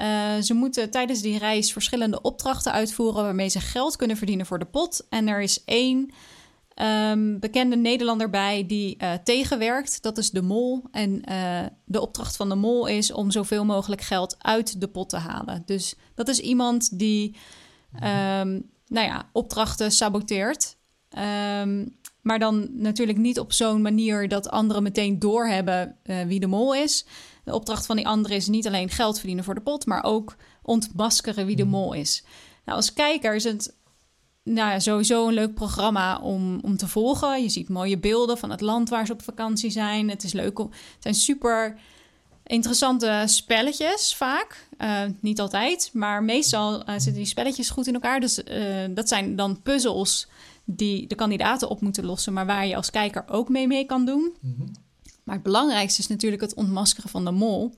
[0.00, 4.58] Uh, ze moeten tijdens die reis verschillende opdrachten uitvoeren waarmee ze geld kunnen verdienen voor
[4.58, 5.06] de pot.
[5.08, 6.10] En er is één
[6.82, 10.02] um, bekende Nederlander bij die uh, tegenwerkt.
[10.02, 10.82] Dat is de mol.
[10.90, 15.08] En uh, de opdracht van de mol is om zoveel mogelijk geld uit de pot
[15.08, 15.62] te halen.
[15.66, 17.36] Dus dat is iemand die
[17.94, 20.76] um, nou ja, opdrachten saboteert.
[21.62, 26.74] Um, maar dan natuurlijk niet op zo'n manier dat anderen meteen doorhebben wie de mol
[26.74, 27.06] is.
[27.48, 30.36] De opdracht van die andere is niet alleen geld verdienen voor de pot, maar ook
[30.62, 32.24] ontmaskeren wie de mol is.
[32.64, 33.74] Nou, als kijker is het
[34.42, 37.42] nou ja, sowieso een leuk programma om, om te volgen.
[37.42, 40.10] Je ziet mooie beelden van het land waar ze op vakantie zijn.
[40.10, 40.70] Het is leuk om.
[40.70, 41.76] Het zijn super
[42.46, 44.68] interessante spelletjes vaak.
[44.78, 48.20] Uh, niet altijd, maar meestal uh, zitten die spelletjes goed in elkaar.
[48.20, 50.28] Dus uh, dat zijn dan puzzels
[50.64, 54.04] die de kandidaten op moeten lossen, maar waar je als kijker ook mee mee kan
[54.04, 54.36] doen.
[54.40, 54.86] Mm -hmm.
[55.28, 57.74] Maar het belangrijkste is natuurlijk het ontmaskeren van de mol.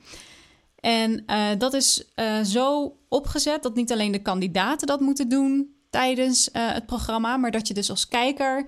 [0.80, 5.74] En uh, dat is uh, zo opgezet dat niet alleen de kandidaten dat moeten doen
[5.90, 8.66] tijdens uh, het programma, maar dat je dus als kijker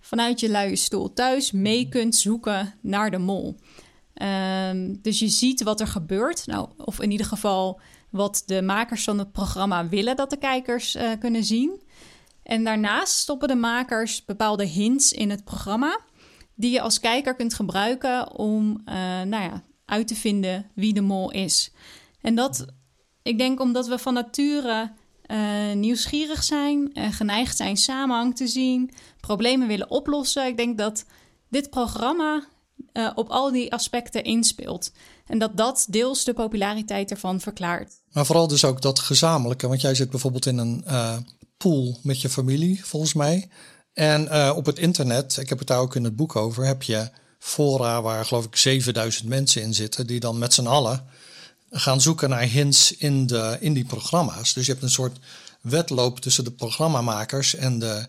[0.00, 3.56] vanuit je luie stoel thuis mee kunt zoeken naar de mol.
[4.68, 9.04] Um, dus je ziet wat er gebeurt, nou, of in ieder geval wat de makers
[9.04, 11.82] van het programma willen dat de kijkers kunnen zien.
[12.42, 16.00] En daarnaast stoppen de makers bepaalde hints in het programma
[16.54, 21.00] die je als kijker kunt gebruiken om uh, nou ja, uit te vinden wie de
[21.00, 21.72] mol is.
[22.20, 22.66] En dat,
[23.22, 24.92] ik denk omdat we van nature
[25.26, 30.46] uh, nieuwsgierig zijn, en geneigd zijn samenhang te zien, problemen willen oplossen.
[30.46, 31.04] Ik denk dat
[31.48, 32.44] dit programma
[32.92, 34.92] uh, op al die aspecten inspeelt.
[35.26, 37.92] En dat dat deels de populariteit ervan verklaart.
[38.12, 39.68] Maar vooral dus ook dat gezamenlijke.
[39.68, 41.16] Want jij zit bijvoorbeeld in een uh,
[41.56, 43.48] pool met je familie, volgens mij.
[43.92, 46.82] En uh, op het internet, ik heb het daar ook in het boek over, heb
[46.82, 51.06] je fora waar geloof ik 7000 mensen in zitten, die dan met z'n allen
[51.70, 54.52] gaan zoeken naar hints in, de, in die programma's.
[54.52, 55.18] Dus je hebt een soort
[55.60, 58.06] wedloop tussen de programmamakers en de,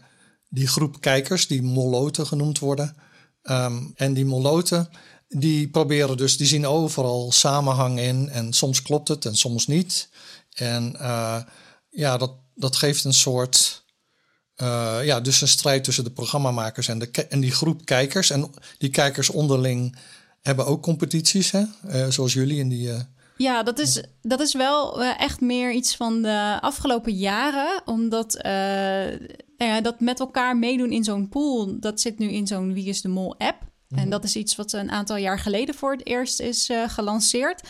[0.50, 2.96] die groep kijkers, die moloten genoemd worden.
[3.44, 4.90] Um, en die moloten,
[5.28, 8.30] die proberen dus, die zien overal samenhang in.
[8.30, 10.10] En soms klopt het en soms niet.
[10.54, 11.42] En uh,
[11.90, 13.83] ja, dat, dat geeft een soort.
[14.62, 18.30] Uh, ja, dus een strijd tussen de programmamakers en, de, en die groep kijkers.
[18.30, 19.96] En die kijkers onderling
[20.42, 21.64] hebben ook competities, hè?
[21.88, 22.92] Uh, zoals jullie in die.
[23.38, 27.82] Ja, dat is, dat is wel echt meer iets van de afgelopen jaren.
[27.86, 28.40] Omdat
[29.58, 33.02] nou dat met elkaar meedoen in zo'n pool, dat zit nu in zo'n Wie is
[33.02, 33.62] de Mol app.
[33.90, 34.10] En mhm.
[34.10, 37.62] dat is iets wat een aantal jaar geleden voor het eerst is gelanceerd.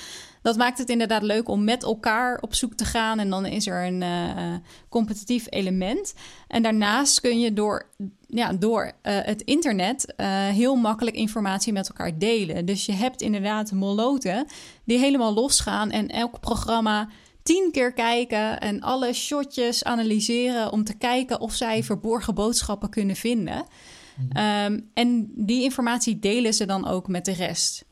[0.43, 3.19] Dat maakt het inderdaad leuk om met elkaar op zoek te gaan.
[3.19, 4.56] En dan is er een uh,
[4.89, 6.13] competitief element.
[6.47, 7.89] En daarnaast kun je door,
[8.27, 10.13] ja, door uh, het internet
[10.51, 12.65] heel makkelijk informatie met elkaar delen.
[12.65, 14.45] Dus je hebt inderdaad moloten
[14.86, 17.10] die helemaal losgaan en elk programma
[17.43, 23.15] tien keer kijken en alle shotjes analyseren om te kijken of zij verborgen boodschappen kunnen
[23.15, 23.65] vinden.
[24.19, 27.86] Um, en die informatie delen ze dan ook met de rest.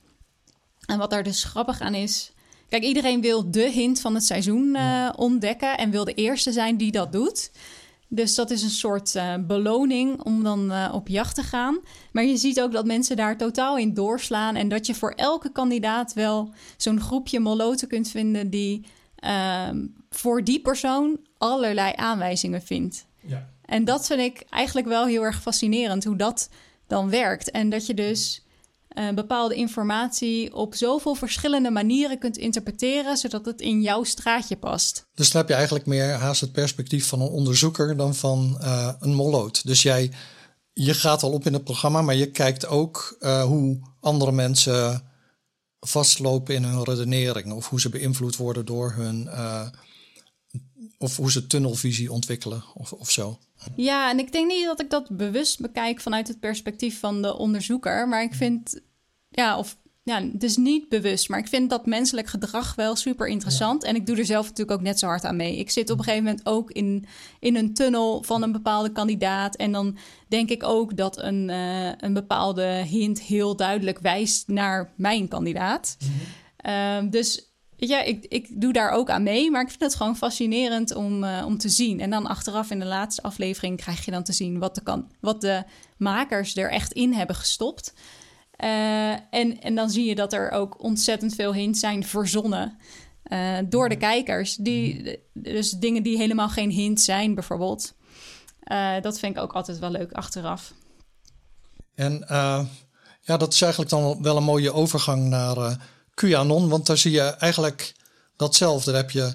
[0.85, 2.33] En wat daar dus grappig aan is.
[2.71, 6.77] Kijk, iedereen wil de hint van het seizoen uh, ontdekken en wil de eerste zijn
[6.77, 7.51] die dat doet.
[8.07, 11.79] Dus dat is een soort uh, beloning om dan uh, op jacht te gaan.
[12.11, 14.55] Maar je ziet ook dat mensen daar totaal in doorslaan.
[14.55, 18.85] En dat je voor elke kandidaat wel zo'n groepje moloten kunt vinden die
[19.69, 23.05] um, voor die persoon allerlei aanwijzingen vindt.
[23.27, 23.49] Ja.
[23.65, 26.49] En dat vind ik eigenlijk wel heel erg fascinerend, hoe dat
[26.87, 27.51] dan werkt.
[27.51, 28.45] En dat je dus
[28.93, 35.07] uh, bepaalde informatie op zoveel verschillende manieren kunt interpreteren, zodat het in jouw straatje past.
[35.13, 38.93] Dus dan heb je eigenlijk meer haast het perspectief van een onderzoeker dan van uh,
[38.99, 39.65] een moloot.
[39.65, 40.11] Dus jij
[40.73, 45.03] je gaat al op in het programma, maar je kijkt ook uh, hoe andere mensen
[45.79, 49.29] vastlopen in hun redenering of hoe ze beïnvloed worden door hun.
[51.01, 53.37] Of hoe ze tunnelvisie ontwikkelen of, of zo.
[53.75, 57.37] Ja, en ik denk niet dat ik dat bewust bekijk vanuit het perspectief van de
[57.37, 58.07] onderzoeker.
[58.07, 58.81] Maar ik vind,
[59.29, 63.83] ja, of ja, dus niet bewust, maar ik vind dat menselijk gedrag wel super interessant.
[63.83, 65.57] En ik doe er zelf natuurlijk ook net zo hard aan mee.
[65.57, 67.05] Ik zit op een gegeven moment ook in,
[67.39, 69.55] in een tunnel van een bepaalde kandidaat.
[69.55, 74.93] En dan denk ik ook dat een, uh, een bepaalde hint heel duidelijk wijst naar
[74.95, 75.97] mijn kandidaat.
[75.99, 77.05] Mm -hmm.
[77.05, 77.50] uh, dus
[77.89, 81.23] ja, ik, ik doe daar ook aan mee, maar ik vind het gewoon fascinerend om,
[81.23, 81.99] uh, om te zien.
[81.99, 85.11] En dan achteraf in de laatste aflevering krijg je dan te zien wat de, kan,
[85.19, 85.63] wat de
[85.97, 87.93] makers er echt in hebben gestopt.
[88.63, 92.77] Uh, en, en dan zie je dat er ook ontzettend veel hints zijn verzonnen
[93.27, 94.55] uh, door de kijkers.
[94.55, 97.93] Die, dus dingen die helemaal geen hint zijn, bijvoorbeeld.
[98.71, 100.73] Uh, dat vind ik ook altijd wel leuk achteraf.
[101.95, 102.25] En
[103.21, 105.77] ja, dat is eigenlijk dan wel een mooie overgang naar
[106.21, 107.93] QAnon, want daar zie je eigenlijk
[108.35, 108.91] datzelfde.
[108.91, 109.33] Daar heb je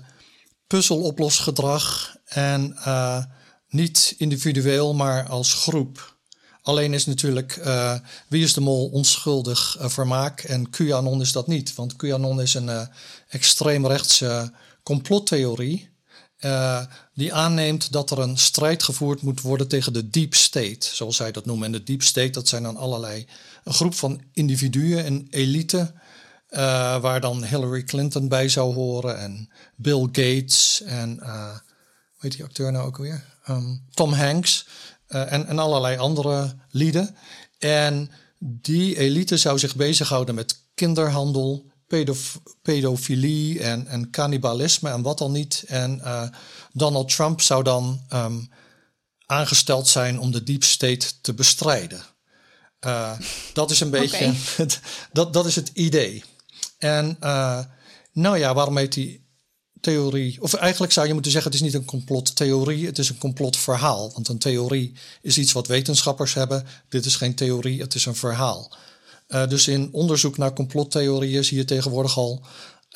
[0.66, 2.76] puzzeloplosgedrag en
[3.68, 6.16] niet individueel, maar als groep.
[6.62, 7.94] Alleen is natuurlijk uh,
[8.28, 11.74] Wie is de Mol onschuldig uh, vermaak en QAnon is dat niet.
[11.74, 12.88] Want QAnon is een
[13.28, 15.90] extreemrechtse complottheorie
[17.14, 21.32] die aanneemt dat er een strijd gevoerd moet worden tegen de deep state, zoals zij
[21.32, 21.66] dat noemen.
[21.66, 23.26] En de deep state, dat zijn dan allerlei
[23.64, 25.92] een groep van individuen, een elite,
[27.00, 31.60] waar dan Hillary Clinton bij zou horen en Bill Gates en, hoe
[32.18, 33.24] heet die acteur nou ook alweer?
[33.48, 34.66] Um, Tom Hanks.
[35.08, 37.16] Uh, en, en allerlei andere lieden.
[37.58, 45.18] En die elite zou zich bezighouden met kinderhandel, pedof pedofilie en, en cannibalisme en wat
[45.18, 45.64] dan niet.
[45.66, 46.28] En uh,
[46.72, 48.50] Donald Trump zou dan um,
[49.26, 52.02] aangesteld zijn om de deep state te bestrijden.
[52.86, 53.18] Uh,
[53.52, 54.36] dat is een beetje okay.
[54.56, 54.80] het,
[55.12, 56.24] dat, dat is het idee.
[56.86, 57.18] En
[58.12, 59.26] nou ja, waarom heet die
[59.80, 60.42] theorie.
[60.42, 64.12] Of eigenlijk zou je moeten zeggen: het is niet een complottheorie, het is een complotverhaal.
[64.12, 66.66] Want een theorie is iets wat wetenschappers hebben.
[66.88, 68.72] Dit is geen theorie, het is een verhaal.
[69.28, 72.44] Uh, dus in onderzoek naar complottheorieën zie je tegenwoordig al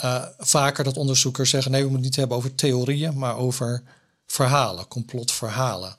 [0.04, 3.82] uh, vaker dat onderzoekers zeggen: nee, we moeten het niet hebben over theorieën, maar over
[4.26, 5.96] verhalen, complotverhalen.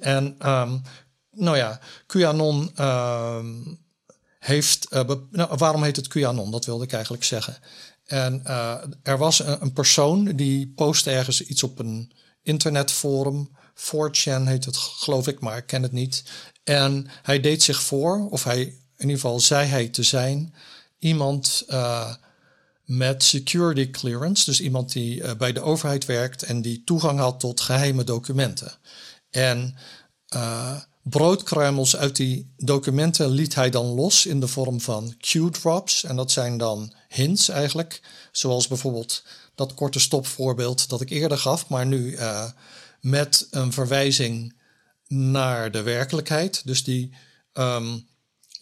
[0.00, 0.82] En um,
[1.30, 3.78] nou ja, QAnon um,
[4.44, 4.86] heeft.
[5.30, 6.50] nou, waarom heet het QAnon?
[6.50, 7.56] Dat wilde ik eigenlijk zeggen.
[8.04, 8.44] En
[9.02, 13.56] er was een, een, persoon die post ergens iets op een internetforum.
[13.74, 16.24] 4chan heet het, geloof ik, maar ik ken het niet.
[16.64, 18.60] En hij deed zich voor, of hij
[18.96, 20.54] in ieder geval zei hij te zijn,
[20.98, 21.66] iemand
[22.84, 27.60] met security clearance, dus iemand die bij de overheid werkt en die toegang had tot
[27.60, 28.72] geheime documenten.
[29.30, 29.76] En
[31.04, 36.04] broodkruimels uit die documenten liet hij dan los in de vorm van Q-drops.
[36.04, 38.00] En dat zijn dan hints eigenlijk,
[38.32, 39.22] zoals bijvoorbeeld
[39.54, 42.44] dat korte stopvoorbeeld dat ik eerder gaf, maar nu uh,
[43.00, 44.54] met een verwijzing
[45.08, 46.62] naar de werkelijkheid.
[46.64, 47.14] Dus die
[47.52, 48.06] um,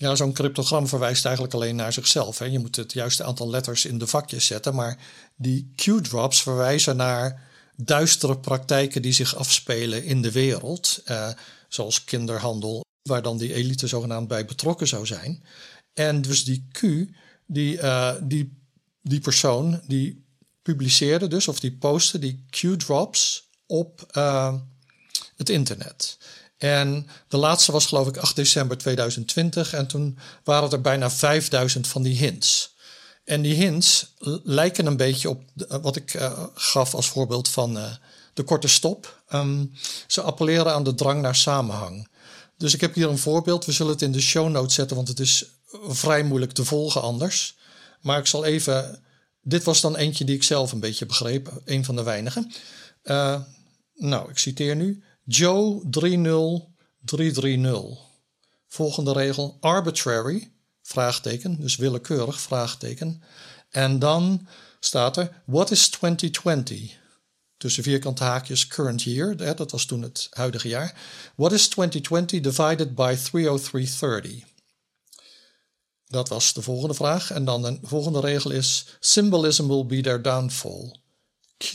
[0.02, 2.38] ja, zo'n cryptogram verwijst eigenlijk alleen naar zichzelf.
[2.38, 2.44] Hè.
[2.44, 4.74] Je moet het juiste aantal letters in de vakjes zetten.
[4.74, 4.98] Maar
[5.36, 11.00] die Q-drops verwijzen naar duistere praktijken die zich afspelen in de wereld.
[11.04, 11.28] Eh,
[11.74, 15.44] zoals kinderhandel, waar dan die elite zogenaamd bij betrokken zou zijn.
[15.92, 16.80] En dus die Q,
[17.46, 18.58] die, uh, die,
[19.02, 20.24] die persoon, die
[20.62, 24.54] publiceerde dus, of die postte die Q-drops op uh,
[25.36, 26.18] het internet.
[26.58, 31.86] En de laatste was geloof ik 8 december 2020 en toen waren er bijna 5000
[31.86, 32.74] van die hints.
[33.24, 35.42] En die hints lijken een beetje op
[35.82, 37.78] wat ik uh, gaf als voorbeeld van
[38.34, 39.21] de korte stop.
[39.34, 39.72] Um,
[40.06, 42.08] ze appelleren aan de drang naar samenhang.
[42.56, 43.64] Dus ik heb hier een voorbeeld.
[43.64, 45.44] We zullen het in de show notes zetten, want het is
[45.88, 47.56] vrij moeilijk te volgen anders.
[48.00, 49.02] Maar ik zal even.
[49.42, 52.52] Dit was dan eentje die ik zelf een beetje begreep, een van de weinigen.
[53.04, 53.40] Uh,
[53.94, 55.02] nou, ik citeer nu.
[55.24, 57.98] Joe 30330.
[58.68, 63.22] Volgende regel arbitrary, vraagteken, dus willekeurig, vraagteken.
[63.70, 64.46] En dan
[64.80, 67.00] staat er what is 2020?
[67.62, 70.94] Tussen vierkante haakjes current year, dat was toen het huidige jaar.
[71.34, 74.44] What is 2020 divided by 30330?
[76.06, 77.30] Dat was de volgende vraag.
[77.30, 80.96] En dan de volgende regel is symbolism will be their downfall.
[81.56, 81.72] Q.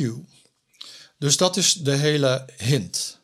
[1.18, 3.20] Dus dat is de hele hint.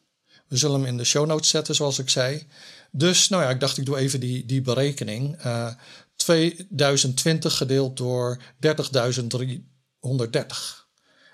[0.48, 2.48] We zullen hem in de show notes zetten, zoals ik zei.
[2.92, 5.46] Dus, nou ja, ik dacht ik doe even die, die berekening.
[5.46, 5.76] Uh, eh,
[6.16, 10.83] 2020 gedeeld door 30.330.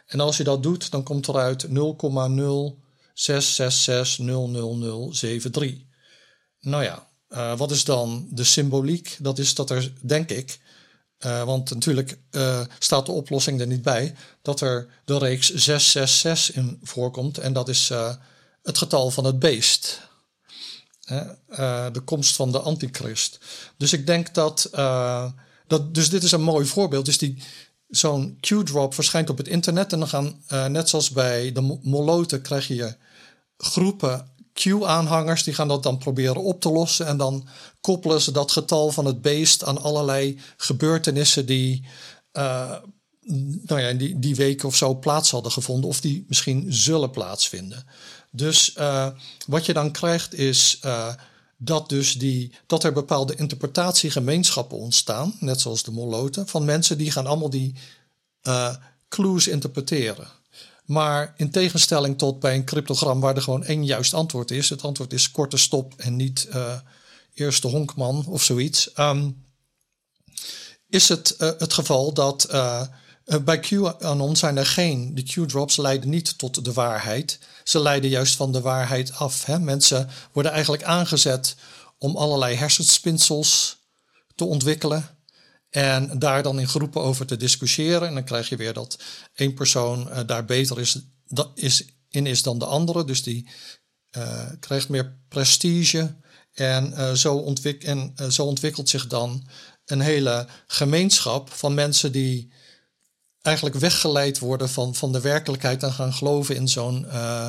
[0.09, 1.71] En als je dat doet, dan komt eruit 0,0666000073.
[6.59, 9.17] Nou ja, uh, wat is dan de symboliek?
[9.19, 10.59] Dat is dat er, denk ik,
[11.25, 16.55] uh, want natuurlijk uh, staat de oplossing er niet bij, dat er de reeks 666
[16.55, 17.37] in voorkomt.
[17.37, 17.91] En dat is
[18.63, 20.07] het getal van het beest.
[21.91, 23.39] De komst van de antichrist.
[23.77, 24.69] Dus ik denk dat,
[25.67, 25.93] dat.
[25.93, 27.05] Dus dit is een mooi voorbeeld.
[27.05, 27.43] Dus die.
[27.89, 29.93] Zo'n Q-drop verschijnt op het internet.
[29.93, 32.95] En dan gaan, uh, net zoals bij de moloten, krijg je
[33.57, 35.43] groepen Q-aanhangers.
[35.43, 37.07] Die gaan dat dan proberen op te lossen.
[37.07, 37.47] En dan
[37.81, 41.85] koppelen ze dat getal van het beest aan allerlei gebeurtenissen die
[43.61, 45.89] nou ja, die, die weken of zo plaats hadden gevonden.
[45.89, 47.85] Of die misschien zullen plaatsvinden.
[48.31, 49.07] Dus uh,
[49.47, 51.13] wat je dan krijgt is uh,
[51.61, 57.11] dat, dus die, dat er bepaalde interpretatiegemeenschappen ontstaan, net zoals de moloten, van mensen die
[57.11, 57.75] gaan allemaal die
[58.43, 58.75] uh,
[59.09, 60.27] clues interpreteren.
[60.85, 64.83] Maar in tegenstelling tot bij een cryptogram waar er gewoon één juist antwoord is, het
[64.83, 66.49] antwoord is korte stop en niet
[67.33, 69.43] eerste honkman of zoiets, um,
[70.87, 72.81] is het het geval dat uh,
[73.37, 77.39] bij QAnon zijn er geen, de Q-drops leiden niet tot de waarheid.
[77.63, 79.45] Ze leiden juist van de waarheid af.
[79.45, 79.59] Hè?
[79.59, 81.55] Mensen worden eigenlijk aangezet
[81.97, 83.77] om allerlei hersenspinsels
[84.35, 85.17] te ontwikkelen.
[85.69, 88.07] En daar dan in groepen over te discussiëren.
[88.07, 88.99] En dan krijg je weer dat
[89.33, 90.99] één persoon uh, daar beter is,
[91.53, 93.05] is, in is dan de andere.
[93.05, 93.49] Dus die
[94.17, 96.15] uh, krijgt meer prestige.
[96.53, 99.47] En, zo, ontwik en zo ontwikkelt zich dan
[99.85, 102.51] een hele gemeenschap van mensen die
[103.41, 107.47] eigenlijk weggeleid worden van, van de werkelijkheid en gaan geloven in zo'n uh,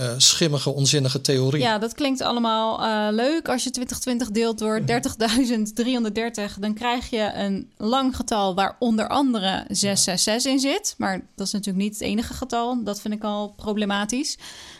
[0.00, 1.62] uh, schimmige, onzinnige theorie.
[1.62, 3.48] Ja, dat klinkt allemaal uh, leuk.
[3.48, 6.60] Als je 2020 deelt door 30.330, mhm.
[6.60, 10.94] dan krijg je een lang getal waar onder andere 666 in zit.
[10.98, 12.84] Maar dat is natuurlijk niet het enige getal.
[12.84, 14.38] Dat vind ik al problematisch.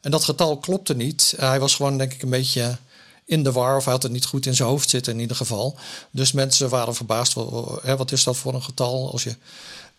[0.00, 1.34] En dat getal klopte niet.
[1.36, 2.78] hij was gewoon, denk ik, een beetje
[3.24, 5.76] in de war of had het niet goed in zijn hoofd zitten in ieder geval.
[6.10, 7.34] Dus mensen waren verbaasd.
[7.82, 9.12] Hè, wat is dat voor een getal?
[9.12, 9.36] Als je,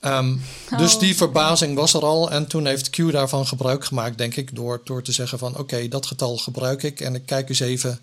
[0.01, 0.41] um,
[0.77, 0.99] Dus Oh.
[0.99, 2.31] die verbazing was er al.
[2.31, 5.87] En toen heeft Q daarvan gebruik gemaakt, denk ik, door, door te zeggen van oké,
[5.87, 6.99] dat getal gebruik ik.
[7.01, 7.99] En ik kijk eens even,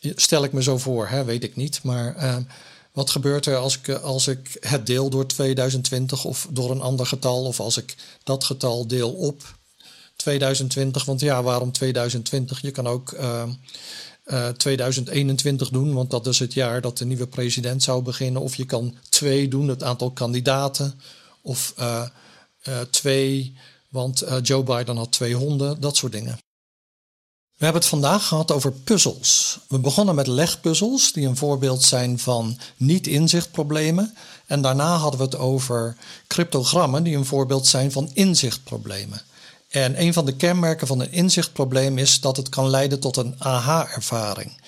[0.00, 1.82] stel ik me zo voor, hè, weet ik niet.
[1.82, 2.42] Maar ehm,
[2.92, 7.06] wat gebeurt er als ik, als ik het deel door 2020 of door een ander
[7.06, 7.44] getal?
[7.44, 7.94] Of als ik
[8.24, 9.54] dat getal deel op
[10.16, 11.04] 2020?
[11.04, 12.60] Want ja, waarom 2020?
[12.60, 13.50] Je kan ook ehm,
[14.22, 18.42] eh, 2021 doen, want dat is het jaar dat de nieuwe president zou beginnen.
[18.42, 21.00] Of je kan twee doen, het aantal kandidaten.
[21.42, 22.02] Of eh,
[22.62, 23.56] eh, twee,
[23.88, 26.38] want eh, Joe Biden had twee honden, dat soort dingen.
[27.56, 29.58] We hebben het vandaag gehad over puzzels.
[29.68, 34.14] We begonnen met legpuzzels, die een voorbeeld zijn van niet-inzichtproblemen.
[34.46, 35.96] En daarna hadden we het over
[36.26, 39.22] cryptogrammen, die een voorbeeld zijn van inzichtproblemen.
[39.72, 43.34] En een van de kenmerken van een inzichtprobleem is dat het kan leiden tot een
[43.38, 44.60] aha-ervaring.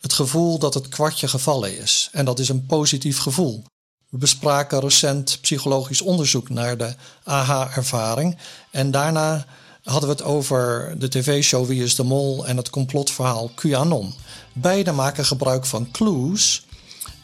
[0.00, 2.08] Het gevoel dat het kwartje gevallen is.
[2.12, 3.62] En dat is een positief gevoel.
[4.08, 6.94] We bespraken recent psychologisch onderzoek naar de
[7.24, 8.38] aha-ervaring.
[8.70, 9.46] En daarna
[9.82, 14.14] hadden we het over de tv-show Wie is de Mol en het complotverhaal QAnon.
[14.52, 16.66] Beide maken gebruik van clues.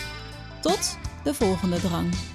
[0.63, 2.32] Tot de volgende drang.